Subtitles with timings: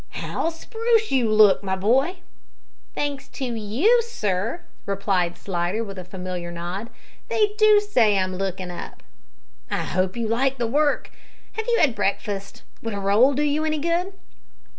[0.17, 2.21] "How spruce you look, my boy!"
[2.95, 6.89] "Thanks to you, sir," replied Slidder, with a familiar nod;
[7.29, 9.03] "they do say I'm lookin' up."
[9.69, 11.11] "I hope you like the work.
[11.51, 12.63] Have you had breakfast?
[12.81, 14.13] Would a roll do you any good?"